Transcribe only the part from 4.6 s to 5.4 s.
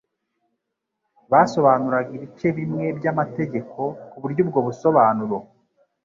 busobanuro